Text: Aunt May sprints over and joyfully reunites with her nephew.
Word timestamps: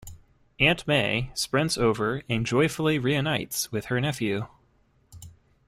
Aunt 0.59 0.87
May 0.87 1.29
sprints 1.35 1.77
over 1.77 2.23
and 2.27 2.43
joyfully 2.43 2.97
reunites 2.97 3.71
with 3.71 3.85
her 3.85 4.01
nephew. 4.01 4.47